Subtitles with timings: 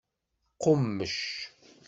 [0.61, 1.17] Qummec.